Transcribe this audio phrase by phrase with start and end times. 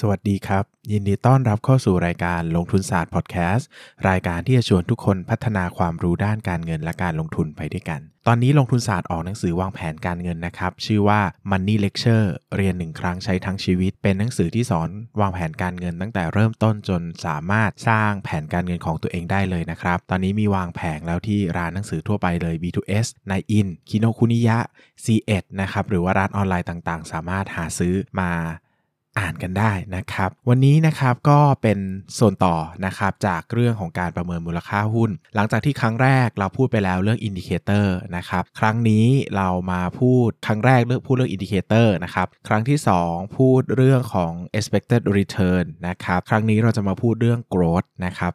[0.00, 3.68] สวัสดีครับ ยินดีต้อนรับเข้าสู่รายการลงทุนศาสตร์พอดแคสต์
[4.08, 11.20] รายการที่จะชวนทุกคนพัฒนาความรู้ด้านการเงินและการลงทุนไปด้วยกัน ตอนนี้ลงทุนศาสตร์ออกหนังสือวางแผนการเงินนะครับ ชื่อว่า
[11.50, 24.58] Money Lecture เรียนหนึ่งครั้งใช้ทั้งชีวิต เป็นหนังสือที่สอนวางแผนการเงินตั้งแต่เริ่มต้นจนสามารถสร้างแผนการเงินของตัวเองได้เลยนะครับ ตอนนี้มีวางแผงแล้วที่ร้านหนังสือทั่วไปเลย B2S ในอินคิโนคุนิยะ
[25.04, 28.32] C1 นะครับหรือว่าร้านออนไลน์ต่างๆ สามารถหาซื้อมา
[29.18, 31.78] อ่านกันได้นะครับ วันนี้นะครับก็เป็น
[32.18, 48.32] ส่วนต่อนะครับจากเรื่องของการประเมินมูลค่าหุ้น หลังจากที่ครั้งแรกเราพูดไปแล้วเรื่อง indicator นะครับครั้งนี้เรามาพูดครั้งแรกเรื่องพูดเรื่อง indicator นะครับครั้งที่ 2 พูดเรื่องของ expected return นะครับครั้งนี้เราจะมาพูดเรื่อง growth นะครับ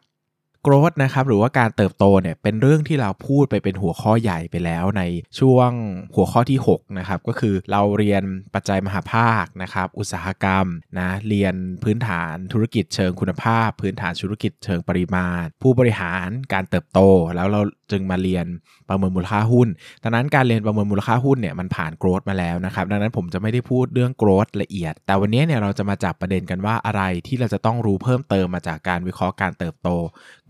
[0.66, 5.02] growth นะครับหรือว่าการเติบโตเนี่ยเป็นเรื่องที่เราพูดไปเป็นหัวข้อใหญ่ไปแล้วใน
[5.40, 5.70] ช่วง
[6.14, 8.22] หัวข้อที่6นะครับก็คือเราเรียน
[8.54, 10.66] ปัจจัยมหาภาคนะครับอุตสาหกรรม
[10.98, 17.00] นะเรียนพื้นฐานธุรกิจเชิงคุณภาพ พื้นฐานธุรกิจเชิงปริมาณ ผู้บริหารการเติบโต
[17.36, 17.60] แล้วเรา
[17.90, 18.46] จึงมาเรียน
[18.88, 19.68] ประเมินมูลค่าหุ้น
[20.02, 29.88] ดังนั้นการเรียนประเมินมูลค่าหุ้นเนี่ยมันผ่าน growth มาแล้วนะครับดังนั้นผมจะไม่ได้พูดเรื่อง growth ละเอียด แต่วันนี้เนี่ยเราจะมาจับประเด็นกันว่าอะไรที่เราจะต้องรู้เพิ่มเติมมาจากการวิเคราะห์การเติบโต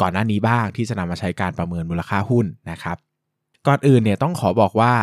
[0.01, 2.97] ก่อน่อนหน้านี้บ้างที่จะนำมาใช้การประเมินมูลค่าหุ้นนะครับ
[3.67, 4.95] ก่อนอื่นเนี่ยต้องขอบอกว่า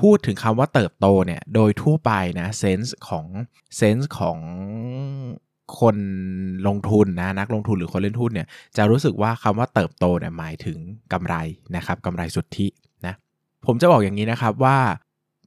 [0.00, 3.26] พูดถึงคำว่าเติบโตเนี่ยโดยทั่วไปนะเซนส์ของ
[3.76, 4.38] เซนส์ของ
[5.80, 5.96] คน
[6.66, 10.78] ลงทุนนะนักลงทุนหรือคนเล่นหุ้นเนี่ยจะรู้สึกว่าคำว่าเติบโตเนี่ยหมายถึง
[11.12, 11.34] กำไร
[11.76, 12.66] นะครับกำไรสุทธิ
[13.06, 13.14] นะ
[13.66, 14.78] ผมจะบอกอย่างนี้นะครับว่า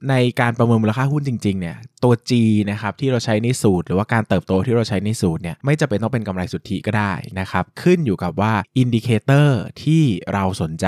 [0.10, 2.32] ในการประเมินมูลค่าหุ้นจริงๆเนี่ยตัว G
[2.72, 10.88] นะครับที่เราใช้ในสูตร หรือว่าการเติบโตที่เราใช้ในสูตรเนี่ยไม่จำเป็นต้องเป็นกำไรสุทธิก็ได้นะครับขึ้นอยู่กับว่า indicator ที่เราสนใจ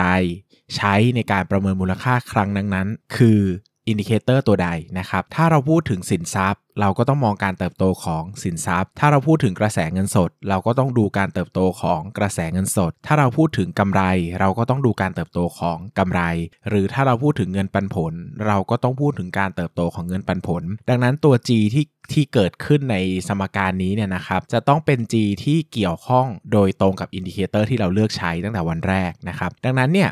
[0.75, 3.41] ใช้ในการประเมินมูลค่าครั้งนั้นๆคือ
[3.87, 4.69] indicator ตัวใด
[4.99, 14.01] นะครับ ถ้าเราพูดถึงสินทรัพย์ เราก็ต้องมองการเติบโตของสินทรัพย์ ถ้าเราพูดถึงกระแสเงินสด เราก็ต้องดูการเติบโตของกระแสเงินสด ถ้าเราพูดถึงกำไร
[14.39, 16.21] เราก็ต้องดูการเติบโตของกำไร
[16.69, 18.13] หรือถ้าเราพูดถึงเงินปันผล
[18.47, 22.97] เราก็ต้องพูดถึงการเติบโตของเงินปันผล ดังนั้นตัว G ที่ที่เกิดขึ้นใน
[23.27, 30.11] สมการนี้เนี่ยนะครับ จะต้องเป็น G ที่เกี่ยวข้องโดยตรงกับ indicator ที่เราเลือกใช้ตั้งแต่วันแรกนะครับ ดังนั้นเนี่ย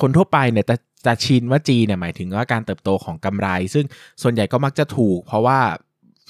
[0.00, 0.66] คนทั่วไปเนี่ย
[1.06, 3.84] จะชินว่า G เนี่ยหมายถึงว่าการเติบโตของกำไร ซึ่ง
[4.22, 5.58] ส่วนใหญ่ก็มักจะถูก เพราะว่า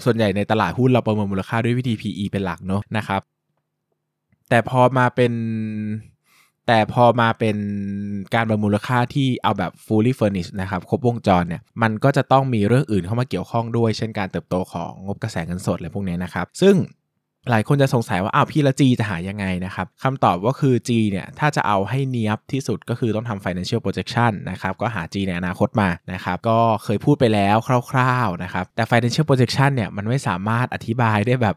[0.05, 3.21] ส่วนใหญ่ในตลาดหุ้นเราประเมินมูลค่าด้วยวิธี PE เป็นหลักเนาะนะครับ
[4.49, 5.33] แต่พอมาเป็น
[6.67, 7.57] แต่พอมาเป็น
[8.35, 16.75] การประเมินมูลค่าที่เอาแบบ fully furnished นะครับครบวงจรเนี่ยมันก็จะต้องมีเรื่องอื่นเข้ามาเกี่ยวข้องด้วย เช่นการเติบโตของงบกระแสเงินสดอะไรพวกนี้นะครับ ซึ่ง
[17.51, 27.57] หลายคนจะสงสัยว่าอ้าวพี่ละ G จะหายังไงนะครับคำตอบก็คือ G เนี่ย ถ้าจะเอาให้เนียบที่สุดก็คือต้องทำ financial projection นะครับ ก็หา G ในอนาคตมานะครับ ก็เคยพูดไปแล้ว
[27.91, 31.57] คร่าวๆนะครับ แต่ financial projection เนี่ย มันไม่สามารถอธิบายได้แบบ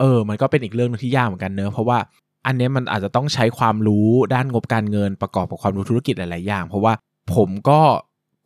[0.00, 1.98] เออ มันก็เป็นอีกเรื่องนึงที่ยากเหมือนกันเนอะเพราะว่า
[2.46, 6.92] อันนี้มันอาจจะต้องใช้ความรู้ด้านงบการเงินประกอบกับความรู้ธุรกิจหลายๆอย่าง เพราะว่า
[7.34, 7.80] ผมก็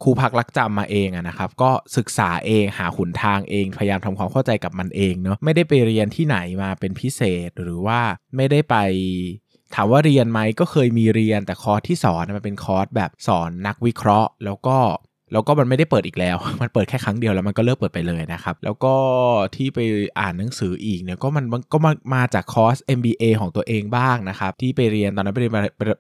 [0.05, 8.01] ครูพักรักจำมาเองอะนะครับก็ศึกษาเองหาขุนทางเองพยายามทำความเข้าใจกับมันเองเนาะไม่ได้ไปเรียนที่ไหนมาเป็นพิเศษหรือว่า
[8.37, 8.77] ไม่ได้ไป
[9.75, 14.79] ถามว่าเรียนไหมก็เคยมีเรียนแต่คอร์สที่สอนมันเป็นคอร์สแบบสอนนักวิเคราะห์ แล้วก็
[15.33, 18.95] แล้วก็มันไม่ได้เปิดอีกแล้ว มันเปิดแค่ครั้งเดียวแล้วมันก็เลิกเปิดไปเลยนะครับ แล้วก็
[19.57, 19.79] ที่ไป
[20.21, 25.55] อ่านหนังสืออีกเนี่ยก็มันก็มามาจากคอร์ส MBA ของตัวเองบ้างนะครับ ที่ไปเรียนตอนนั้นไปเรียน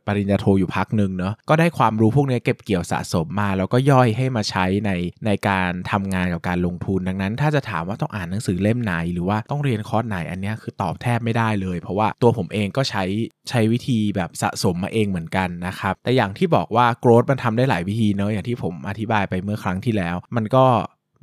[0.06, 4.90] ปริญญาโทอยู่พักหนึ่งเนาะก็ได้ความรู้พวกนี้เก็บเกี่ยวสะสมมา แล้วก็ย่อยให้มาใช้ใน
[5.26, 13.04] ในการทำงานกับการลงทุนดังนั้น ถ้าจะถามว่าต้องอ่านหนังสือเล่มไหน หรือว่าต้องเรียนคอร์สไหนอันนี้คือตอบแทบไม่ได้เลย เพราะว่าตัวผมเองก็ใช้
[13.48, 20.66] ใช้วิธีแบบสะสมมาเองเหมือนกันนะครับแต่อย่างที่บอกว่า growth มันทำได้หลายวิธีเนาะอย่างที่ผมอธิบายไปเมื่อครั้งที่แล้ว มันก็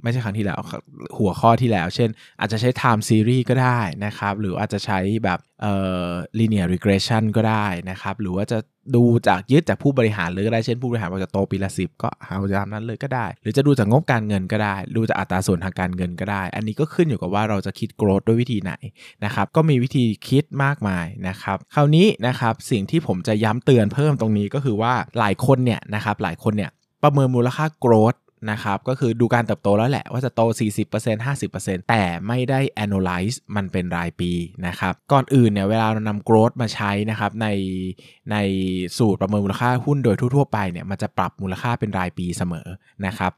[0.03, 0.59] ไม่ใช่ครั้งที่แล้ว
[1.17, 5.73] หัวข้อที่แล้ว เช่น อาจจะใช้ time series ก็ได้นะครับ หรืออาจจะใช้แบบเอ่
[6.06, 8.57] อ linear regression ก็ได้นะครับ หรือว่าจะ
[8.95, 18.74] ดูจากยึดจากผู้บริหารเลยก็ได้ เช่นผู้บริหารบอกจะโตปีละสิบก็เอาจากนั้นเลยก็ได้ หรือจะดูจากงบการเงินก็ได้ ดูจากอัตราส่วนทางการเงินก็ได้ อันนี้ก็ขึ้นอยู่กับว่าเราจะคิด growth ด้วยวิธีไหน
[19.25, 26.71] นะครับ ก็มีวิธีคิดมากมายนะครับ คราวนี้นะครับสิ่งที่ผมจะย้ำเตือนเพิ่มตรงนี้ก็คือว่าหลายคนเนี่ยนะครับหลายคนเนี่ย
[27.03, 28.19] ประเมินมูลค่า growth
[28.51, 30.42] นะครับก็คือดูการเติบโตแล้วแหละว่าจะโต
[30.89, 34.31] 40% 50%แต่ไม่ได้ analyze มันเป็นรายปี
[34.68, 37.48] นะครับก่อนอื่นเนี่ยเวลาเรานำ growth มาใช้นะครับใน
[38.31, 38.38] ใน
[38.98, 42.68] สูตรประเมินมูลค่าหุ้นโดยทั่วๆไปเนี่ยมันจะปรับมูลค่าเป็นรายปีเสมอ
[43.06, 43.31] นะครับ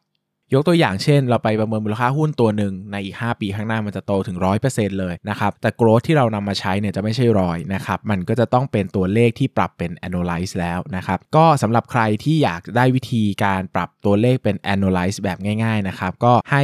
[0.53, 16.63] ยกตัวอย่างเช่น เราไปประเมินมูลค่าหุ้นตัวหนึ่งในอีก 5 ปีข้างหน้ามันจะโตถึง 100%เลยนะครับ แต่ growth ที่เรานำมาใช้เนี่ยจะไม่ใช่ร้อยนะครับ มันก็จะต้องเป็นตัวเลขที่ปรับเป็น annualize แล้วนะครับ ก็สำหรับใครที่อยากได้วิธีการปรับตัวเลขเป็น annualize แบบง่ายๆนะครับ ก็ให้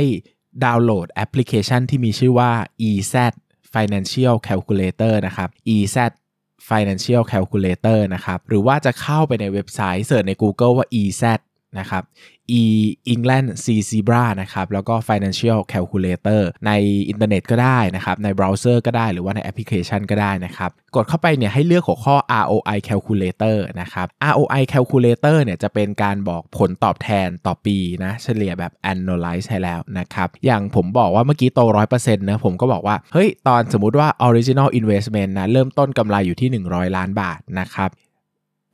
[0.66, 2.52] ดาวน์โหลดแอปพลิเคชันที่มีชื่อว่า
[2.90, 3.16] EZ
[3.74, 5.98] Financial Calculator นะครับ EZ
[6.70, 11.24] Financial Calculator นะครับ หรือว่าจะเข้าไปในเว็บไซต์ search ใน Google ว่า EZ
[11.80, 12.04] นะครับ
[12.60, 12.62] E
[13.14, 16.72] England Z Zebra นะครับ แล้วก็ Financial Calculator ใน
[17.10, 31.62] อินเทอร์เน็ตก็ได้นะครับ ในเบราว์เซอร์ก็ได้หรือว่าในแอปพลิเคชันก็ได้นะครับ กดเข้าไปเนี่ยให้เลือกหัวข้อ ROI Calculator นะครับ ROI Calculator เนี่ยจะเป็นการบอกผลตอบแทนต่อปีนะเฉลี่ยแบบ annualize ให้แล้วนะครับ อย่างผมบอกว่าเมื่อกี้โต
[31.94, 37.90] 100%นะผมก็บอกว่า เฮ้ย ตอนสมมุติว่า original investment นะเริ่มต้นกำไรอยู่ที่ 100 ล้านบาทนะครับ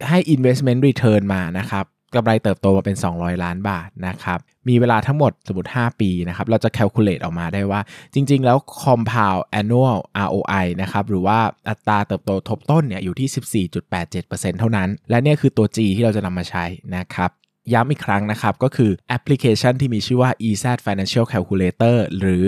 [0.08, 1.86] ให้ investment return มานะครับ
[2.16, 4.40] กำไรเติบโตมาเป็น 200 ล้านบาทนะครับ
[4.70, 7.82] มีเวลาทั้งหมดสมมติ 5 ปีนะครับ เราจะ calculate ออกมาได้ว่า
[8.14, 9.98] จริง ๆ แล้ว compound annual
[10.28, 11.40] ROI นะครับ หรือว่า
[11.70, 16.66] อัตราเติบโตทบต้นเนี่ยอยู่ที่ 14.87%เท่านั้น และเนี่ยคือตัว G ที่เราจะนำมาใช้
[16.96, 17.32] นะครับ
[17.74, 22.48] ย้ำอีกครั้งนะครับ ก็คือแอปพลิเคชันที่มีชื่อว่า EZ Financial Calculator หรือ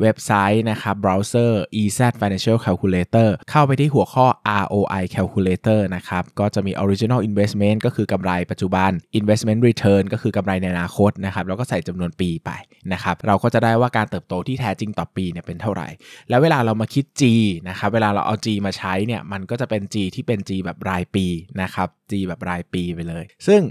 [0.00, 4.26] เว็บไซต์นะครับเบราว์เซอร์ EZ Financial Calculator เข้าไปที่หัวข้อ
[4.62, 12.50] ROI Calculator นะครับ ก็จะมี Original Investment ก็คือกำไรปัจจุบัน Investment Return ก็คือกำไรในอนาคตนะครับ แล้วก็ใส่จำนวนปีไป
[12.92, 15.88] นะครับ เราก็จะได้ว่าการเติบโตที่แท้จริงต่อปีเนี่ยเป็นเท่าไหร่
[16.28, 17.22] แล้วเวลาเรามาคิด G
[17.68, 21.26] นะครับเวลาเราเอา G มาใช้เนี่ยมันก็จะเป็น G ที่เป็น G แบบรายปี
[21.62, 23.62] นะครับ G แบบรายปีไปเลย ซึ่ง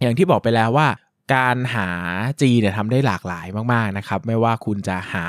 [0.00, 0.88] อย่างที่บอกไปแล้วว่า
[1.34, 1.88] การหา
[2.40, 5.26] G เนี่ยทำได้หลากหลายมากๆนะครับ ไม่ว่าคุณจะหา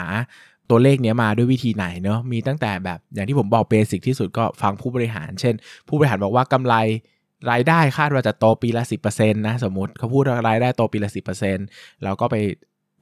[0.69, 5.55] ตัวเลขเนี้ยมาด้วยวิธีไหนเนาะมีตั้งแต่แบบอย่างที่ผมบอกเบสิกที่สุดก็ฟังผู้บริหาร เช่น
[5.87, 6.75] ผู้บริหารบอกว่ากำไร
[7.51, 11.09] รายได้คาดว่าจะโตปีละ 10%นะสมมติเขาพูดรายได้โตปีละ
[11.55, 12.35] 10%เราก็ไป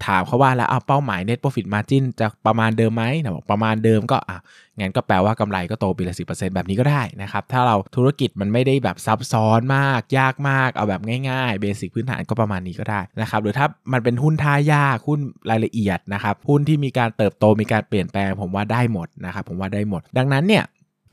[0.05, 4.37] ถามเขาว่าแล้วเอาเป้าหมาย net profit margin จะประมาณเดิมไหมนะบอกประมาณเดิมก็อะ
[4.79, 6.23] งั้นก็แปลว่ากำไรก็โตปีละสิ
[6.55, 15.19] แบบนี้ก็ได้นะครับ ถ้าเราธุรกิจมันไม่ได้แบบซับซ้อนมาก ยากมาก เอาแบบง่ายๆเบสิกพื้นฐานก็ประมาณนี้ก็ได้นะครับ หรือถ้ามันเป็นหุ้นท่ายากหุ้น
[15.49, 20.63] รายละเอียดนะครับหุ้นที่มีการเติบโตมีการเปลี่ยนแปลง ผมว่าได้หมดนะครับผมว่าได้หมด ดังนั้นเนี่ย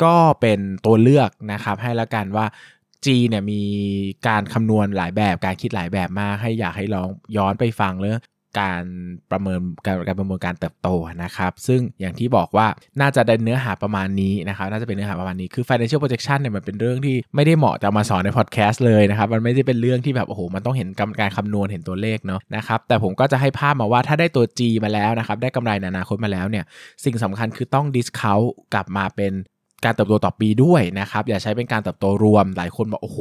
[0.03, 2.47] ก็เป็นตัวเลือกนะครับให้แล้วกันว่า
[3.05, 3.63] G เนี่ยมี
[4.29, 8.13] การคำนวณหลายแบบการคิดหลายแบบมากให้อยากให้ลองย้อนไปฟังเลย
[8.61, 8.83] การ
[9.31, 10.89] ประเมินการการประเมินการเติบโต
[11.23, 12.67] นะครับ ซึ่งอย่างที่บอกว่า
[13.01, 26.65] น่าจะได้เนื้อหาประมาณนี้นะครับน่าจะเป็นเนื้อหาประมาณนี้คือ financial projection เนี่ยมันเป็นเรื่องที่ไม่ได้เหมาะจะมาสอนในพอดแคสต์เลยนะครับ มันไม่ได้เป็นเรื่องที่แบบโอ้โหมันต้องเห็นกการคำนวณเห็นตัวเลขเนาะนะครับแต่ผมก็จะให้ภาพมาว่าถ้าได้ตัว G มาแล้วนะครับ ได้กำไรในอนาคตมาแล้วเนี่ย
[27.05, 29.33] สิ่งสำคัญคือต้อง discount กลับมาเป็น
[29.85, 33.19] การเติบโตต่อปีด้วยนะครับอย่าใช้เป็นการเติบโตรวมหลายคนบอกโอ้โห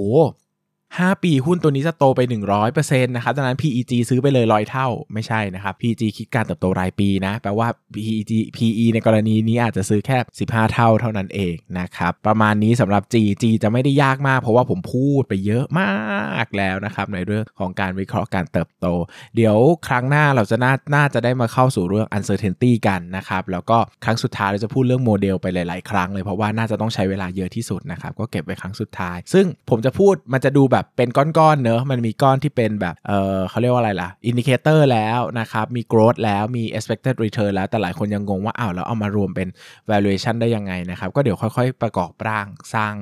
[0.98, 2.20] 5 ปีหุ้นตัวนี้จะโตไป
[2.64, 14.40] 100%นะครับดังนั้น PEG ซื้อไปเลยร้อยเท่าไม่ใช่นะครับ PEG คิดการเติบโตรายปีนะ แปลว่า PEG PE ในกรณีนี้อาจจะซื้อแค่ 15 เท่าเท่านั้นเองนะครับ ประมาณนี้สำหรับ G G จะไม่ได้ยากมาก
[14.42, 18.88] เพราะว่าผมพูดไปเยอะมากแล้วนะครับ ในเรื่องของการวิเคราะห์การเติบโต
[19.36, 19.58] เดี๋ยว
[19.88, 39.48] ครั้งหน้าเราจะน่านาจะได้มาเข้าสู่เรื่อง uncertainty กันนะครับ แล้วก็ครั้งสุดท้ายเราจะพูดเรื่องโมเดลไปหลาย ๆ ครั้งเลยเพราะว่าน่าจะต้องใช้เวลาเยอะที่สุดนะครับก็เก็บไว้ครั้งสุดท้าย ซึ่งผมจะพูดมันจะดูแบบเป็นก้อนๆเนอะมันมีก้อนที่เป็นแบบเออเขาเรียกว่าอะไรล่ะ indicator แล้วนะครับมี growth แล้วมี expected return แล้วแต่หลายคนยังงงว่าอ้าวแล้วเอามารวมเป็น
[39.92, 42.94] valuation ได้ยังไงนะครับก็เดี๋ยวค่อยๆ ประกอบร่างสร้าง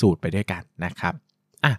[0.00, 1.14] สูตรไปด้วยกันนะครับ
[1.64, 1.72] อะ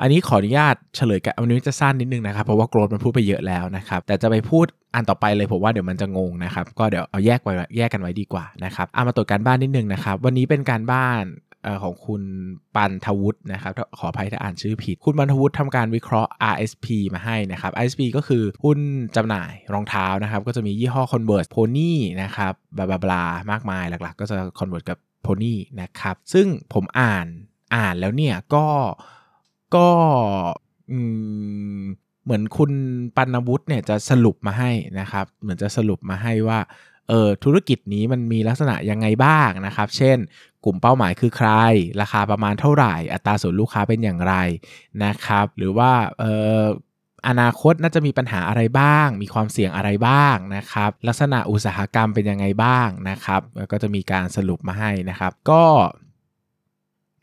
[0.00, 11.22] อันนี้ขออนุญาตเฉลยกันอันนี้จะสั้นนิดนึงนะครับ เพราะว่า growth มันพูดไปเยอะแล้วนะครับ แต่จะไปพูดอันต่อไปเลยผมว่าเดี๋ยวมันจะงงนะครับ ก็เดี๋ยวเอาแยกไว้แยกกันไว้ดีกว่านะครับเอามาตรวจการบ้านนิดนึงนะครับ วันนี้เป็นการบ้าน
[11.82, 12.22] ของคุณ
[12.76, 18.78] ปันทวุฒินะครับขออภัยถ้าอ่านชื่อผิด คุณปันทวุฒิทำการวิเคราะห์ RSP มาให้นะครับ RSP ก็คือหุ้น
[19.16, 21.92] จำหน่ายรองเท้านะครับ ก็จะมียี่ห้อ Converse Pony
[22.22, 27.26] นะครับบลาบลามากมายหลักๆ ก็จะ Converse กับ Pony นะครับ ซึ่งผมอ่าน
[27.74, 28.66] อ่านแล้วเนี่ยก็
[29.74, 29.88] ก็
[32.24, 32.72] เหมือนคุณ
[33.16, 36.58] ปันวุฒิเนี่ยจะสรุปมาให้นะครับ เหมือนจะสรุปมาให้ว่า
[37.08, 40.18] เออธุรกิจนี้มันมีลักษณะยังไงบ้างนะครับ เช่น
[40.64, 41.50] กลุ่มเป้าหมายคือใคร
[42.00, 44.34] ราคาประมาณเท่าไหร่ อัตราส่วนลูกค้าเป็นอย่างไร
[45.04, 46.24] นะครับ หรือว่าเอ
[46.58, 46.62] อ
[47.28, 53.40] อนาคตน่าจะมีปัญหาอะไรบ้าง มีความเสี่ยงอะไรบ้างนะครับ ลักษณะอุตสาหกรรมเป็นยังไงบ้างนะครับ
[53.72, 55.64] ก็จะมีการสรุปมาให้นะครับ ก็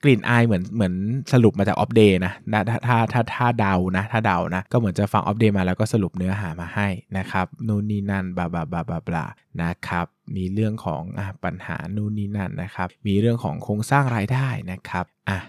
[0.03, 0.93] กลิ่นอายเหมือนเหมือน
[1.33, 2.33] สรุปมาจาก opp day นะ
[2.67, 6.87] ถ้าถ้าถ้าถ้าเดานะ ถ้าเดานะ ก็เหมือนจะฟัง opp day มาแล้วก็สรุปเนื้อหามาให้
[7.17, 9.25] นะครับ นู่นนี่นั่นบลาบลาบลาบลาบลา
[9.61, 15.39] นะครับมีเรื่องของอปัญหานู่นนี่นั่นนะครับ มีเรื่องของโครงสร้างรายได้นะครับอะ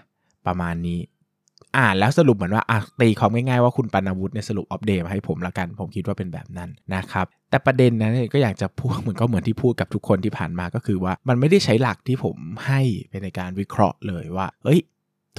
[0.45, 0.99] ประมาณนี้
[1.77, 12.37] อ่านแล้วสรุปเหมือนว่าอะตีความง่ายๆว่าคุณปานาวุฒิเนี่ยสรุปอัปเดตมาให้ผมละกัน ผมคิดว่าเป็นแบบนั้นนะครับแต่ประเด็นนั้นก็อยากจะพูดเหมือนก็เหมือนที่พูดกับทุกคนที่ผ่านมาก็คือว่ามันไม่ได้ใช้หลักที่ผม
[12.67, 14.79] ให้เป็นในการวิเคราะห์เลยว่า เอ้ย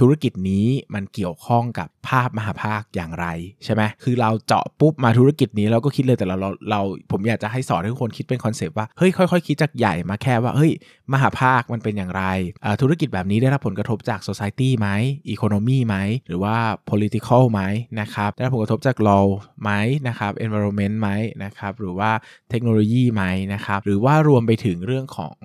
[0.01, 3.27] ธุรกิจนี้มันเกี่ยวข้องกับภาพมหาภาคอย่างไร
[3.65, 6.81] ใช่ไหมคือเราเจาะปุ๊บมาธุรกิจนี้เราก็คิดเลยแต่เราเราเรา
[7.13, 10.73] ผมอยากจะให้สอนให้ทุกคนคิดเป็น concept ว่าเฮ้ยค่อยๆคิดจากใหญ่มาแค่ว่าเฮ้ย
[11.13, 12.25] มหาภาคมันเป็นอย่างไร
[12.83, 14.89] ธุรกิจแบบนี้ได้รับผลกระทบจาก society ไหม
[15.35, 15.97] economy ไหม
[16.29, 16.57] หรือว่า
[16.91, 17.63] political ไหม
[18.01, 19.27] นะครับได้รับผลกระทบจาก law
[19.63, 19.71] ไหม
[20.09, 21.09] นะครับ environment ไหม
[21.45, 22.11] นะครับหรือว่า
[22.51, 25.37] เทคโนโลยีไหมนะครับหรือว่ารวมไปถึงเรื่องของ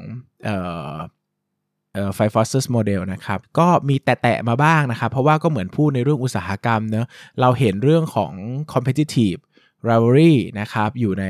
[2.15, 7.07] five forces model นะครับก็มีแตะๆมาบ้างนะครับ เพราะว่าก็เหมือนพูดในเรื่องอุตสาหกรรมเนอะ
[7.41, 8.33] เราเห็นเรื่องของ
[8.73, 9.39] competitive
[9.87, 11.25] rivalry นะครับอยู่ใน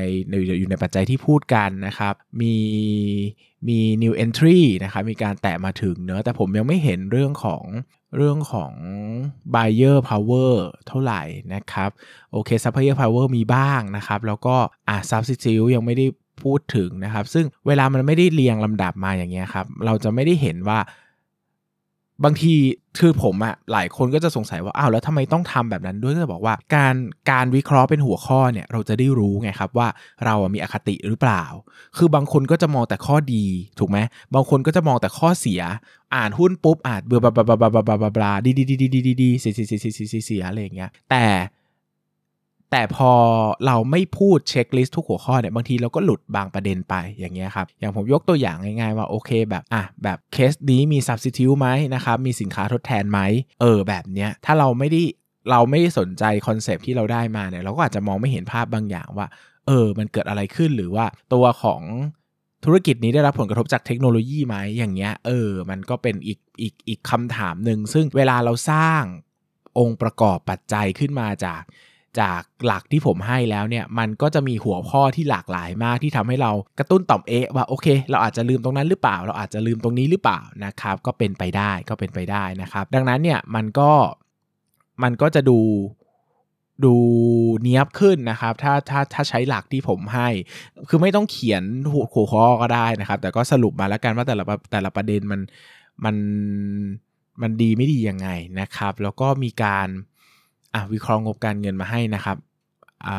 [0.58, 2.54] อยู่ในปัจจัยที่พูดกันนะครับ มี
[3.68, 7.64] มี new entry นะครับมีการแตะมาถึงเนอะแต่ผมยังไม่เห็นเรื่องของ
[8.16, 8.72] เรื่องของ
[9.54, 10.54] buyer power
[10.88, 11.22] เท่าไหร่
[11.54, 11.90] นะครับ
[12.32, 14.56] โอเค supplier power มีบ้างนะครับ แล้วก็
[14.88, 16.06] อะ substitute ยังไม่ได้
[16.44, 20.80] พูดถึงนะครับ ซึ่งเวลามันไม่ได้เรียงลำดับมาอย่างเงี้ยครับ เราจะไม่ได้เห็นว่า
[22.24, 22.54] บางที
[22.98, 26.94] คือผมอะหลายคนก็จะสงสัยว่าอ้าวแล้วทำไมต้องทำแบบนั้นด้วยก็จะบอกว่าการ
[27.30, 29.88] การวิเคราะห์เป็นหัวข้อเนี่ยเราจะได้รู้ไงครับว่า
[30.24, 31.44] เรามีอคติหรือเปล่า
[31.96, 33.44] คือบางคนก็จะมองแต่ข้อดี
[33.78, 33.98] ถูกไหม
[34.34, 35.60] บางคนก็จะมองแต่ข้อเสีย
[36.14, 41.24] อ่านหุ้นปุ๊บอ่านเบื่อบลาบลาบลาบลาบลาบลาดีดีดีดีดีดีเสียเสียเสียเสียเสียอะไรอย่างเงี้ยแต่
[42.72, 43.12] แต่พอ
[43.66, 53.20] เราไม่พูดเช็คลิสต์ทุกหัวข้อเนี่ยบางทีเราก็หลุดบางประเด็นไปอย่างเงี้ยครับอย่างผมยกตัวอย่างง่ายๆว่าโอเคแบบอะแบบเคสนี้มี substitute ไหมนะครับมีสินค้าทดแทนไหม
[53.60, 55.02] เออแบบเนี้ยถ้าเราไม่ได้
[55.50, 59.26] เราไม่ได้สนใจคอนเซปที่เราได้มาเนี่ยเราก็อาจจะมองไม่เห็นภาพบางอย่างว่า
[59.66, 61.82] เออ มันเกิดอะไรขึ้นหรือว่าตัวของ
[62.64, 69.02] ธุรกิจนี้ได้รับผลกระทบจากเทคโนโลยีไหมอย่างเงี้ยเออ มันก็เป็นอีกอีกอีกคำถามหนึ่งซึ่งเวลาเราสร้าง
[69.78, 71.62] องค์ประกอบปัจจัยขึ้นมาจาก
[72.20, 83.90] จากหลักที่ผมให้แล้วเนี่ยมันก็จะมีหัวข้อที่หลากหลายมากที่ทำให้เรากระตุ้นต่อมเอะว่าโอเค เราอาจจะลืมตรงนั้นหรือเปล่า เราอาจจะลืมตรงนี้หรือเปล่านะครับ ก็เป็นไปได้ก็เป็นไปได้นะครับ ดังนั้นเนี่ยมันก็
[85.02, 85.58] มันก็จะดู
[86.84, 86.94] ดู
[87.62, 90.28] เนี้ยบขึ้นนะครับ ถ้าถ้าถ้าใช้หลักที่ผมให้
[90.88, 91.62] คือไม่ต้องเขียน
[91.92, 95.40] หัวข้อก็ได้นะครับ แต่ก็สรุปมาแล้วกันว่าแต่ละแต่ละประเด็นมัน
[96.04, 96.16] มัน
[97.42, 98.28] มันดีไม่ดียังไง
[98.60, 99.88] นะครับ แล้วก็มีการ
[100.74, 102.36] อะวิเคราะห์งบการเงินมาให้นะครับ
[103.06, 103.16] อ่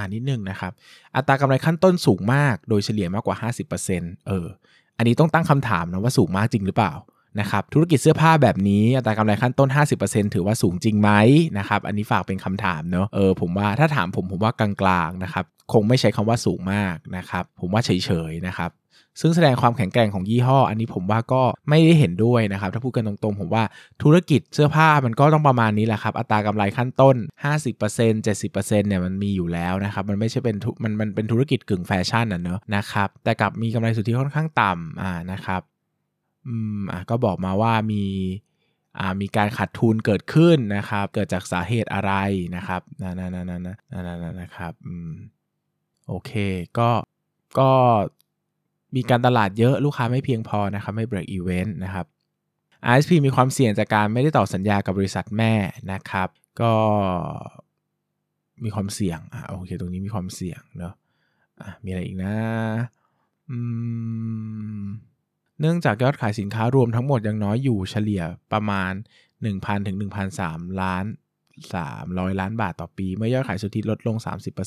[0.00, 0.72] านิดนึงนะครับ
[1.16, 3.36] อัตรากำไรขั้นต้นสูงมาก โดยเฉลี่ยมากกว่า
[3.82, 4.46] 50%เออ
[4.98, 6.92] อันนี้ต้องตั้งคำถามนะว่าสูงมากจริงหรือเปล่า
[7.40, 9.68] นะครับ ธุรกิจเสื้อผ้าแบบนี้ อัตรากำไรขั้นต้น
[10.02, 11.10] 50%ถือว่าสูงจริงไหม
[11.58, 14.70] นะครับ อันนี้ฝากเป็นคำถามเนอะเออผมว่าถ้าถามผมผมว่ากลา
[15.08, 17.90] งๆนะครับ คงไม่ใช้คำว่าสูงมากนะครับ ผมว่าเฉ
[18.30, 18.70] ยๆนะครับ
[19.20, 23.64] ซึ่งแสดงความแข็งแกร่งของยี่ห้อ อันนี้ผมว่าก็ไม่ได้เห็นด้วยนะครับ ถ้าพูดกันตรงๆ ผมว่า
[24.02, 27.16] ธุรกิจเสื้อผ้ามันก็ต้องประมาณนี้แหละครับ อัตรากำไรขั้นต้น
[27.72, 35.62] 50% 70%เนี่ยมันมีอยู่แล้วนะครับ มันไม่ใช่เป็นมันมันเป็นธุรกิจกึ่งแฟชั่นอะเนอะนะครับ แต่กับมีกำไรสุทธิค่อนข้างต่ำอ่านะครับ
[36.46, 38.04] อืมอ่าก็บอกมาว่ามี
[38.98, 42.12] อ่ามีการขาดทุนเกิดขึ้นนะครับ เกิดจากสาเหตุอะไร
[42.56, 43.62] นะครับนั่นนั่นนั่นนั่น
[44.06, 45.12] นั่นนะครับ อืม
[46.08, 46.32] โอเค
[46.78, 46.90] ก็
[47.58, 47.70] ก็
[48.96, 52.06] มีการตลาดเยอะลูกค้าไม่เพียงพอนะครับไม่เบรกอีเวนต์นะครับ
[52.90, 55.52] ISP มีความเสี่ยงจากการไม่ได้ต่อสัญญากับบริษัทแม่
[55.92, 56.28] นะครับ
[56.60, 56.72] ก็
[58.64, 60.94] มีความเสี่ยงอะโอเคตรงนี้มีความเสี่ยงเนาะ
[61.60, 62.34] อะมีอะไรอีกนะ
[63.50, 63.58] อื
[64.80, 64.84] ม
[65.60, 68.92] เนื่องจากยอดขายสินค้ารวมทั้งหมดยังน้อยอยู่เฉลี่ยประมาณ
[69.38, 69.96] 1,000ถึง
[70.38, 71.04] 1,003ล้าน
[71.72, 74.16] 300 ล้านบาทต่อปี เมื่อยอดขายสุทธิลดลง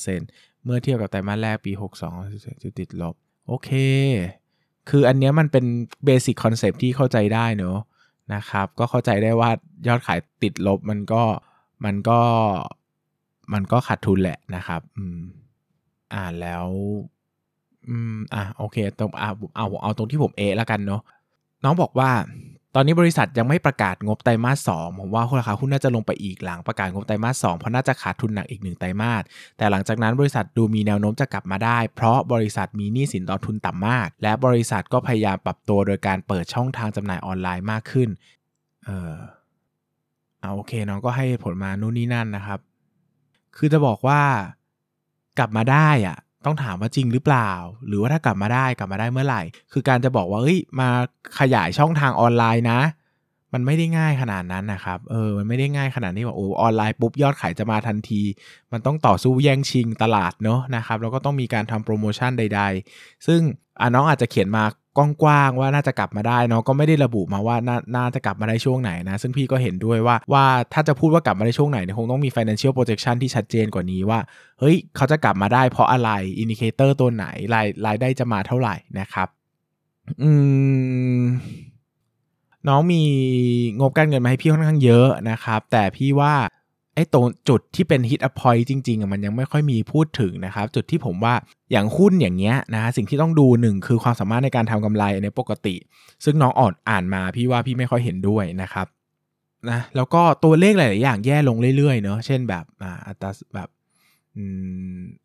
[0.07, 3.15] 30%เมื่อเทียบกับไตรมาสแรกปี 62จุดติดลบ
[3.51, 3.71] โอเค
[4.89, 5.65] คืออันนี้มันเป็น
[6.05, 7.77] basic concept ที่เข้าใจได้เนอะ
[8.33, 9.49] นะครับ ก็เข้าใจได้ว่า
[9.87, 11.23] ยอดขายติดลบมันก็
[11.85, 12.19] มันก็
[13.53, 15.19] มันก็ขาดทุนแหละนะครับอืม
[16.13, 16.67] อ่าแล้ว
[17.87, 21.01] อืมอะโอเคตรงเอาเอาเอาตรงที่ผมเอแล้วกันเนาะ
[21.63, 22.09] น้องบอกว่า
[22.75, 29.23] ตอนนี้บริษัทยังไม่ประกาศงบไตรมาสสองผมว่าราคาหุ้นน่าจะลงไปอีกหลังประกาศงบไตรมาสสองเพราะน่าจะขาดทุนหนักอีกหนึ่งไตรมาส
[29.57, 38.09] แต่หลังจากนั้นบริษัทดูมีแนวโน้มจะกลับมาได้ เพราะบริษัทมีหนี้สินต่อทุนต่ำมาก และบริษัทก็พยายามปรับตัวโดยการเปิดช่องทางจำหน่ายออนไลน์มากขึ้น
[38.85, 39.15] เออ
[40.41, 42.59] เอาโอเคน้องก็ให้ผลมานู่นนี่นั่นนะครับ
[43.57, 44.21] คือจะบอกว่า
[45.39, 47.51] กลับมาได้อะ ต้องถามว่าจริงหรือเปล่า
[47.87, 49.41] หรือว่าถ้ากลับมาได้กลับมาได้เมื่อไหร่
[49.73, 50.89] คือการจะบอกว่าเอ้ยมา
[51.39, 52.81] ขยายช่องทางออนไลน์นะ
[53.53, 58.21] มันไม่ได้ง่ายขนาดนั้นนะครับเออมันไม่ได้ง่ายขนาดนี้ว่าโอ้ออนไลน์ปุ๊บยอดขายจะมาทันที
[58.71, 62.61] มันต้องต่อสู้แย่งชิงตลาดเนาะนะครับแล้วก็ต้องมีการทำโปรโมชั่นใด
[62.93, 63.39] ๆ ซึ่ง
[63.81, 64.63] อน้องอาจจะเขียนมา
[64.97, 74.19] กว้างๆว่าน่าจะกลับมาได้เนาะก็ไม่ได้ระบุมาว่าน่าน่าจะกลับมาได้ช่วงไหนนะ ซึ่งพี่ก็เห็นด้วยว่าว่าถ้าจะพูดว่ากลับมาได้ช่วงไหนเนี่ยคงต้องมี financial projection ที่ชัดเจนกว่านี้ว่า
[74.59, 79.27] เฮ้ย เขาจะกลับมาได้เพราะอะไร indicator ตัวไหนรายรายได้จะมาเท่าไหร่นะครับ
[80.23, 80.31] อื
[81.19, 81.21] ม
[82.67, 83.03] น้องมี
[83.79, 86.33] งบการเงินมาให้พี่ค่อนข้างเยอะนะครับ แต่พี่ว่า
[86.95, 91.33] ไอ้ตรงจุดที่เป็น hit point จริงๆมันยังไม่ค่อยมีพูดถึงนะครับ จุดที่ผมว่า
[91.71, 95.75] อย่างหุ้นอย่างเงี้ยนะสิ่งที่ต้องดูหนึ่งคือความสามารถในการทำกำไรในปกติ
[96.25, 98.87] ซึ่งน้องอ่อนอ่านมาพี่ว่าพี่ไม่ค่อยเห็นด้วยนะครับ
[99.69, 102.65] นะแล้วก็ตัวเลขหลายๆอย่างแย่ลงเรื่อยๆเนาะเช่นแบบ
[103.07, 103.69] อัตราแบบ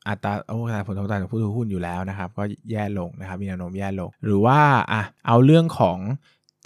[0.09, 4.59] อัตราโอ้ผลตอบแทนของผู้ถือหุ้นอยู่แล้วนะครับ ก็แย่ลงนะครับมีแนวโน้มแย่ลง หรือว่า
[4.93, 5.99] อะเอาเรื่องของ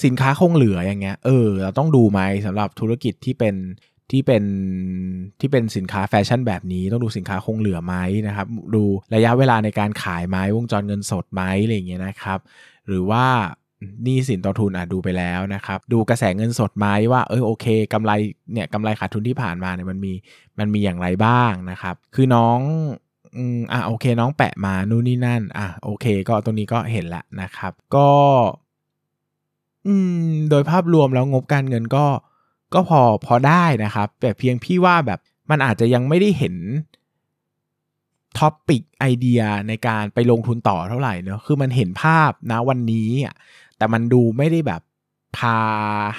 [0.04, 3.54] สินค้าคงเหลืออย่างเงี้ยเออเราต้องดูไหมสำหรับธุรกิจที่เป็น
[4.11, 4.45] ที่เป็น
[5.40, 7.95] ที่เป็นสินค้าแฟชั่นแบบนี้ ต้องดูสินค้าคงเหลือไหม
[8.26, 8.83] นะครับ ดู
[9.14, 12.38] ระยะเวลาในการขายไหมวงจรเงินสดไหมอะไรอย่างเงี้ยนะครับ
[12.87, 13.25] หรือว่า
[14.07, 18.12] นี่สินต่อทุนอะดูไปแล้วนะครับ ดูกระแสเงินสดไหมว่าเออโอเคกำไร
[18.52, 20.12] เนี่ยกำไรขาดทุนที่ผ่านมาเนี่ยมันมี
[20.59, 22.59] มันมีอย่างไรบ้างนะครับ คือน้อง
[23.37, 28.09] อืมอะโอเคน้องแปะมานู่นนี่นั่นอะโอเค ก็ตรงนี้ก็เห็นละนะครับ ก็
[29.87, 32.05] อืมโดยภาพรวมแล้วงบการเงินก็
[32.75, 36.55] ก็พอพอได้นะครับ แต่เพียงพี่ว่าแบบมันอาจจะยังไม่ได้เห็น
[38.39, 43.35] topic idea ในการไปลงทุนต่อเท่าไหร่เนอะคือมันเห็นภาพนะวันนี้อะ
[43.77, 44.83] แต่มันดูไม่ได้แบบ
[45.39, 45.59] พา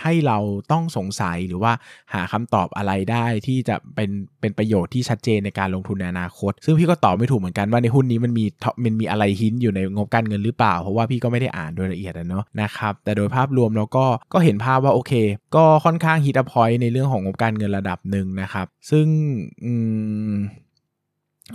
[0.01, 0.37] ให้เรา
[0.71, 1.73] ต้องสงสัยหรือว่า
[2.13, 8.45] หาคำตอบอะไรได้ที่จะเป็นเป็นประโยชน์ที่ชัดเจนในการลงทุนในอนาคต ซึ่งพี่ก็ตอบไม่ถูกเหมือนกันว่าในหุ้นนี้มันมี
[8.83, 15.13] มันมีอะไร hint อยู่ในงบการเงินหรือเปล่า เพราะว่าพี่ก็ไม่ได้อ่านโดยละเอียดนะเนาะนะครับแต่โดยภาพรวมเราก็ก็เห็นภาพว่าโอเค
[15.55, 19.07] ก็ค่อนข้างฮิตพอยในเรื่องของงบการเงินระดับหนึ่งนะครับ ซึ่ง
[19.65, 19.73] อื
[20.31, 20.33] ม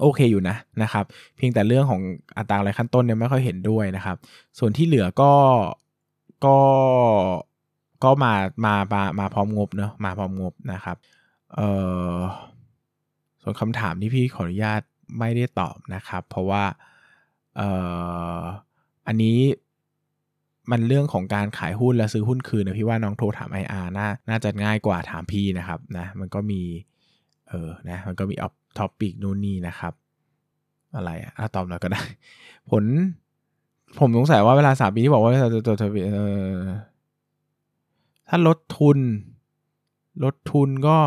[0.00, 1.04] โอเคอยู่นะนะครับ
[1.36, 2.00] เพียงแต่เรื่องของ
[2.38, 4.16] อัตราอะไรขั้นต้นเนี่ยไม่ค่อยเห็นด้วยนะครับ
[4.58, 5.30] ส่วนที่เหลือก็
[6.44, 6.58] ก็
[8.04, 8.32] ก็มา
[8.64, 10.96] มามามาพร้อมงบเนอะมาพร้อมงบนะครับ
[11.54, 11.68] เอ่
[12.14, 12.16] อ
[13.42, 14.82] ส่วนคำถามที่พี่ขออนุญาต
[15.18, 16.64] ไม่ได้ตอบนะครับ เพราะว่า
[17.56, 17.68] เอ่
[18.38, 18.40] อ
[19.06, 19.38] อันนี้
[20.70, 26.62] มันเรื่องของการขายหุ้นและซื้อหุ้นคืนนะพี่ว่าน้องโทรถาม IR น่าน่าจะง่ายกว่าถามพี่นะครับนะมันก็มี
[27.48, 29.94] เออนะมันก็มีออฟท็อปิกนู่นนี่นะครับ
[30.96, 32.02] อะไรอะตอบหน่อยก็ได้
[32.70, 32.84] ผล
[33.98, 36.08] ผมสงสัยว่าเวลาสามปีที่บอกว่าจะจดทะเบียน
[38.28, 38.98] ถ้าลดทุน
[40.24, 40.98] ลดทุนก็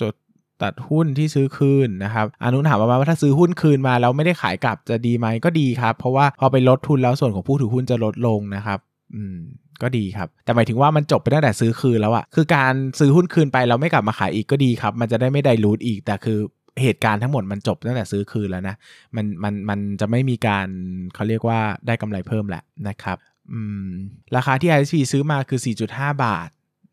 [0.00, 0.14] จด
[0.62, 8.78] ตัดหุ้นที่ซื้อคืนนะครับอนุถามมาว่าถ้าซื้อหุ้นคืนมาแล้วไม่ได้ขายกลับจะดีไหมก็ดีครับ เพราะว่าพอไปลดทุนแล้วส่วนของผู้ถือหุ้นจะลดลงนะครับ
[9.14, 9.36] อืม
[9.82, 16.38] ก็ดีครับ แต่หมายถึงว่ามันจบไปตั้งแต่ซื้อคืนแล้วอะคือการซื้อหุ้นคืนไปแล้วไม่กลับมาขายอีกก็ดีครับ มันจะได้ไม่ได้รูดอีก แต่คือ
[16.82, 18.76] เหตุการณ์ทั้งหมดมันจบตั้งแต่ซื้อคืนแล้วนะ
[19.16, 20.68] มันมันมันจะไม่มีการ
[21.14, 23.18] เขาเรียกว่าได้กำไรเพิ่มแหละนะครับ
[23.52, 23.88] อืม
[24.36, 25.60] ราคาที่ ISP ซื้อมาคือ
[25.92, 26.48] 4.5 บาท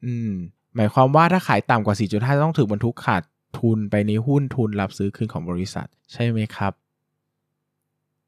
[0.05, 0.31] อืม
[0.75, 3.23] หมายความว่าถ้าขายต่ำกว่า 4.5 ต้องถือบรรทุกขาด
[3.59, 6.73] ทุนไปในหุ้นทุนรับซื้อคืนของบริษัท ใช่ไหมครับ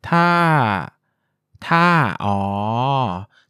[0.08, 0.28] ถ้า
[1.68, 1.86] ถ้า
[2.26, 2.40] อ๋อ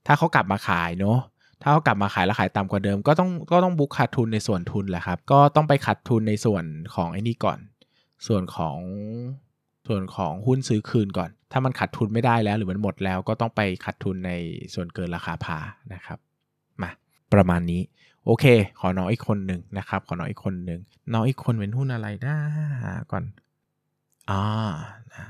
[0.05, 1.19] ถ้าเขากลับมาขายเนาะ
[1.61, 6.63] ถ้าเขากลับมาขายแล้วขายต่ำกว่าเดิม ก็ต้อง ก็ต้องบุกขาดทุนในส่วนทุนแหละครับ ก็ต้องไปขาดทุนในส่วน
[6.95, 7.59] ของไอ้นี่ก่อน
[8.27, 8.77] ส่วนของ
[9.87, 14.31] ส่วนของหุ้นซื้อคืนก่อน ถ้ามันขาดทุนไม่ได้แล้วหรือมันหมดแล้วก็ต้องไปขาดทุนใน
[14.73, 15.57] ส่วนเกินราคาพา
[15.93, 16.19] นะครับ
[16.81, 16.91] มา
[17.33, 17.81] ประมาณนี้
[18.25, 18.45] โอเค
[18.79, 20.79] ขอน้องอีกคนหนึ่งนะครับ ขอน้องอีกคนหนึ่ง
[21.13, 22.35] น้องอีกคนเป็นหุ้นอะไรนะ
[23.11, 23.23] ก่อน
[24.29, 24.43] อ่า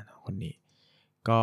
[0.08, 0.54] น้องคนนี้
[1.30, 1.42] ก็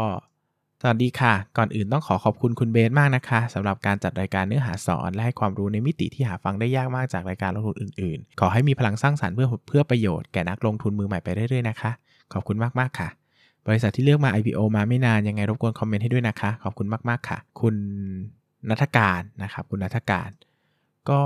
[0.84, 11.90] สวัสดีค่ะ ก่อนอื่นต้องขอขอบคุณคุณเบสมากนะคะสำหรับการจัดรายการเนื้อหาสอนและให้ความรู้ในมิติที่หาฟังได้ยากมากจากรายการลงทุนอื่นๆ ขอให้มีพลังสร้างสารรค์เพื่อเพื่อประโยชน์แก่นักลงทุนมือใหม่ไปเรื่อยๆนะคะ
[12.32, 13.08] ขอบคุณมากๆค่ะ
[13.66, 17.76] บริษัทที่เลือกมา IPO มาไม่นานยังไงรบกวนคอมเมนต์ให้ด้วยนะคะ ขอบคุณมากๆค่ะ คุณ
[18.70, 20.30] นัทการนะครับคุณนัทการ
[21.10, 21.20] ก็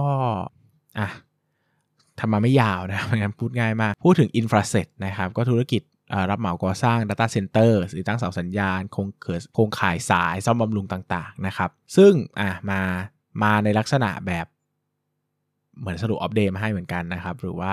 [0.98, 1.08] อะ
[2.18, 5.82] ทำมาไม่ยาวนะเพราะงั้นพูดง่ายมาก พูดถึง i n f r a s e t นะครับก็ธุรกิจ
[6.30, 12.80] รับเหมาก่อสร้าง Data Center หรือตั้งเสาสัญญาณโครงเกิดโครงข่ายสายซ่อมบำรุงต่างๆนะครับ ซึ่งอะมา
[13.42, 14.46] มาในลักษณะแบบ
[15.80, 17.72] เหมือนสรุปอัปเดตมาให้เหมือนกันนะครับ หรือว่า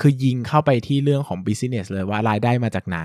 [0.00, 3.00] คือยิงเข้าไปที่เรื่องของ business เลยว่ารายได้มาจากไหน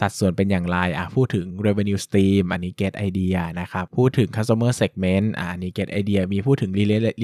[0.00, 6.72] สัดส่วนเป็นอย่างไรอะพูดถึง revenue stream อันนี้ get idea นะครับ พูดถึง customer segment อะอันนี้ get idea มีพูดถึง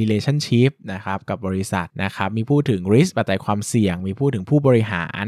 [0.01, 5.25] relationship นะครับกับบริษัทนะครับ มีพูดถึง risk ปัจจัยความเสี่ยง มีพูดถึงผู้บริหาร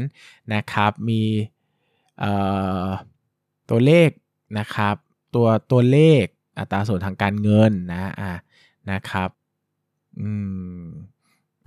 [0.53, 1.21] นะครับ มี
[3.69, 4.09] ตัวเลข
[4.59, 4.95] นะครับ
[5.35, 6.23] ตัวตัวเลข
[6.57, 8.33] อัตราส่วนทางการเงินนะอะ
[8.91, 9.29] นะครับ
[10.19, 10.29] อื
[10.83, 10.85] ม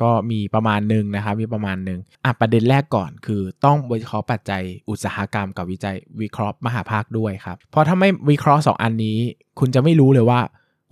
[0.03, 9.19] ก็มีประมาณหนึ่งนะครับมีประมาณหนึ่งอะประเด็นแรกก่อนคือต้องวิเคราะห์ปัจจัยอุตสาหกรรมกับวิจัยวิเคราะห์มหาภาคด้วยครับเพราะถ้าไม่วิเคราะห์ 2 อันนี้
[9.59, 10.41] คุณจะไม่รู้เลยว่า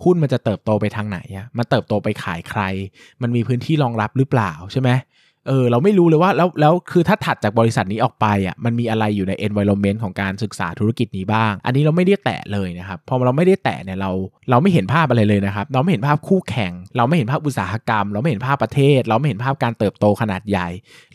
[0.03, 2.61] หุ้นมันจะเติบโตไปทางไหนอะมันเติบโตไปขายใคร
[3.21, 4.89] มันมีพื้นที่รองรับหรือเปล่าใช่ไหม
[5.47, 14.11] เออเราไม่รู้เลยว่าแล้วแล้วคือถ้าถัดจากบริษัทนี้ออกไปอะมันมีอะไรอยู่ใน environment ของการศึกษาธุรกิจนี้บ้าง อันนี้เราไม่ได้แตะเลยนะครับพอเราไม่ได้แตะเนี่ยเรา
[14.49, 20.67] เราไม่เห็นภาพอะไรเลยนะครับ เราไม่เห็นภาพคู่แข่ง เราไม่เห็นภาพอุตสาหกรรม เราไม่เห็นภาพประเทศ เราไม่เห็นภาพการเติบโตขนาดใหญ่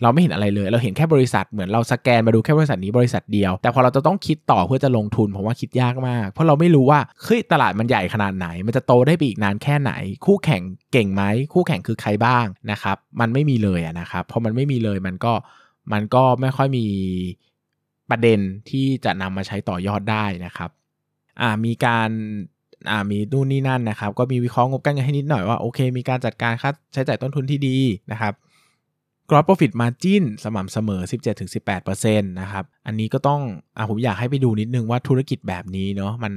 [0.03, 9.93] เราไม่เห็นอะไรเลย เราเห็นแค่บริษัทเหมือนเราสแกนมาดูแค่บริษัทนี้บริษัทเดียว แต่พอเราจะต้องคิดต่อเพื่อจะลงทุนผมว่าคิดยากมาก เพราะเราไม่รู้ว่าเฮ้ยตลาดมันใหญ่ขนาดไหน มันจะโตได้ไปอีกนานแค่ไหน
[10.27, 10.63] คู่แข่ง
[10.93, 15.33] เก่งไหมคู่แข่งคือใครบ้างนะครับมันไม่มีเลยนะครับพอมันไม่มีเลยมันก็
[15.93, 16.85] มันก็ไม่ค่อยมี
[18.11, 18.39] ประเด็น
[18.71, 20.71] ที่จะนำมาใช้ต่อยอดได้นะครับ
[21.41, 22.11] อ่ามีการ
[22.91, 27.77] อ่ามีนู่นนี่นั่นนะครับ ก็มีวิเคราะห์งบการเงินให้นิดหน่อยว่าโอเค มีการจัดการค่าใช้จ่ายต้นทุนที่ดี
[28.13, 28.35] นะครับ
[29.29, 31.03] gross profit margin สม่ำเสมอ
[31.61, 33.41] 17-18%นะครับ อันนี้ก็ต้อง
[33.77, 36.33] อผมอยากให้ไปดูนิดนึงว่าธุรกิจแบบนี้เนาะมัน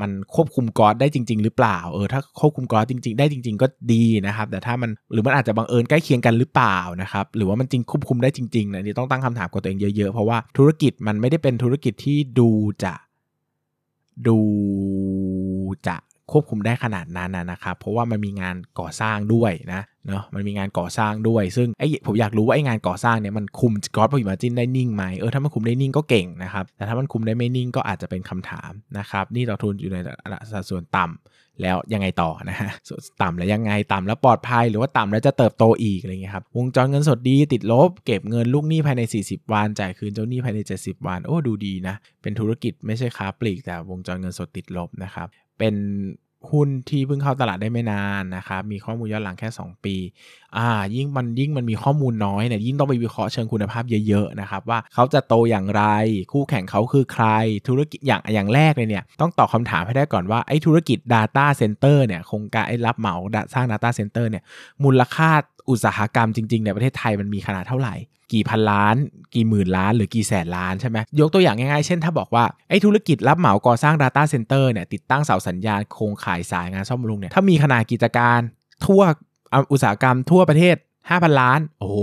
[0.00, 12.50] มันควบคุมกอสได้จริง ๆ หรือเปล่า เออ ถ้าควบคุมกอสจริง ๆ ได้จริง ๆ ก็ดีนะครับ แต่ถ้ามันหรือมันอาจจะบังเอิญใกล้เคียงกันหรือเปล่านะครับ หรือว่ามันจริงควบคุมได้จริงๆนะนี่ต้องตั้งคำถามกับตัวเองเยอะๆ เพราะว่าธุรกิจมันไม่ได้เป็นธุรกิจที่ดู
[12.84, 12.94] จะ
[14.26, 14.38] ดู
[15.86, 15.96] จะ
[16.32, 29.96] ควบคุมได้ขนาดนั้นนะครับ เพราะว่ามันมีงานก่อสร้างด้วยนะเนาะมันมีงานก่อสร้างด้วย ซึ่งไอ้ผมอยากรู้ว่าไอ้งานก่อสร้างเนี่ยมันคุมกรอสพอมาจินได้นิ่งไหมเออถ้ามันคุมได้นิ่งก็เก่งนะครับ แต่ถ้ามันคุมได้ไม่นิ่งก็อาจจะเป็นคำถามนะครับนี่เราทุนอยู่ใน
[30.52, 32.70] สัดส่วนต่ำแล้วยังไงต่อนะฮะ
[33.22, 45.74] ต่ำแล้วยังไงต่ำแล้วปลอดภัย หรือว่าต่ำแล้วจะเติบโตอีกอะไรเงี้ยครับวงจรเงินสดดีติดลบ เก็บเงินลูกหนี้ภายใน 40 วัน จ่ายคืนเจ้าหนี้ภายใน 70 วัน โอ้ดูดีนะ เป็นธุรกิจไม่ใช่ค้าปลีกแต่วงจรเงินสดติดลบนะครับเป็น
[46.50, 49.96] หุ้นที่เพิ่งเข้าตลาดได้ไม่นานนะครับมีข้อมูลย้อนหลังแค่ 2 ปี
[50.56, 55.84] อ่ายิ่งมันยิ่งมันมีข้อมูลน้อยเนี่ยยิ่งต้องไปวิเคราะห์เชิงคุณภาพเยอะๆนะครับว่าเขาจะโตอย่างไร
[56.32, 57.26] คู่แข่งเขาคือใคร
[57.68, 63.16] ธุรกิจอย่างอย่างแรกเลยเนี่ยต้องตอบคาถามให้ได้ก่อนว่าไอ้ธุรกิจ Data Center เนี่ยโครงการไอ้รับเหมา
[63.54, 64.42] สร้าง Data Center เนี่ย
[64.84, 65.30] มูลค่า
[65.70, 67.94] อุตสาหกรรมจริงๆในประเทศไทยมันมีขนาดเท่าไหร่
[68.32, 68.96] กี่พันล้าน
[69.34, 78.40] กี่หมื่นล้านหรือกี่แสนล้านใช่ไหมยกตัวอย่างง่ายๆ เช่นถ้าบอกว่าไอ้ธุรกิจรับเหมาก่อสร้าง Data Center เนี่ยติดตั้งเสาสัญญาณโครงข่ายสายงานซ่อมบำรุงเนี่ยถ้ามีขนาดกิจการ
[78.86, 79.02] ทั่ว
[79.72, 80.76] อุตสาหกรรมทั่วประเทศ
[81.08, 81.98] ห้าพันล้าน โอ้โห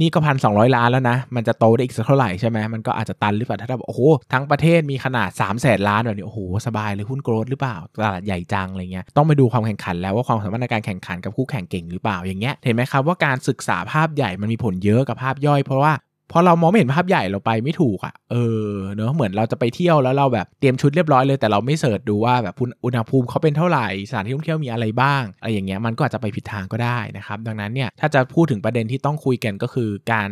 [0.00, 4.00] นี่ก็พันสองร้อยล้านแล้วนะ มันจะโตได้อีกสักเท่าไหร่ใช่ไหมมันก็อาจจะตันหรือเปล่า ถ้าแบบโอ้โห
[4.32, 15.92] ทั้งประเทศมีขนาด3ามแสนล้านแบบนี้ โอ้โห สบายเลยหุ้นโกรดหรือเปล่า ตลาดใหญ่จังอะไรเงี้ย ต้องไปดูความแข่งขันแล้วว่าความสามารถในการแข่งขันกับคู่แข่งเก่งหรือเปล่า อย่างเงี้ย เห็นไหมครับว่าการศึกษาภาพใหญ่มันมีผลเยอะกับภาพย่อย เพราะว่า
[16.32, 18.36] พอเรามองไม่เห็นภาพใหญ่เราไปไม่ถูกอะ่ะ เอ
[18.68, 30.28] อ เนอะเหมือนเราจะไปเที่ยวแล้วเราแบบเตรียมชุดเรียบร้อยเลยแต่เราไม่เสิร์ชดูว่าแบบอุณหภูมิเขาเป็นเท่าไหร่สถานที่ท่องเที่ยวมีอะไรบ้างอะไรอย่างเงี้ยมันก็อาจจะไปผิดทางก็ได้นะครับ ดังนั้นเนี่ยถ้าจะพูดถึงประเด็นที่ต้องคุยกันก็คือการ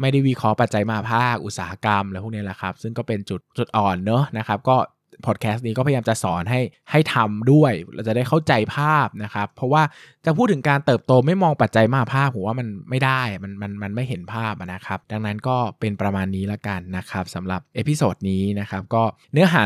[0.00, 4.76] ไม่ได้วิเคราะห์ปัจจัยมหภาคอุตสาหกรรมอะไรพวกนี้แหละครับ ซึ่งก็เป็นจุดจุดอ่อนเนอะนะครับ ก็
[5.26, 9.82] พอดแคสต์นี้ก็พยายามจะสอนให้ให้ทำด้วย เราจะได้เข้าใจภาพนะครับ เพราะว่า
[10.24, 19.62] จะพูดถึงการเติบโตไม่มองปัจจัยมหภาคผมว่ามันไม่ได้มันมันมันไม่เห็นภาพนะครับ ดังนั้นก็เป็นประมาณนี้ละกันนะครับสำหรับ episode นี้นะครับก็เนื้อหา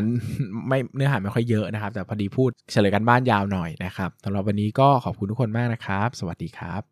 [0.68, 6.91] ไม่เนื้อหาไม่ค่อยเยอะนะครับ แต่พอดีพูดเฉลยการบ้านยาวหน่อยนะครับสำหรับวันนี้ก็ขอบคุณทุกคนมากนะครับ สวัสดีครับ